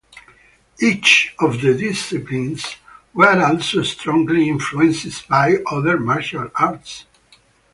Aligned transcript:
Each 0.81 1.35
of 1.39 1.61
the 1.61 1.75
disciplines 1.75 2.77
were 3.13 3.39
also 3.45 3.83
strongly 3.83 4.49
influenced 4.49 5.27
by 5.27 5.57
other 5.71 5.99
martial 5.99 6.49
arts. 6.55 7.05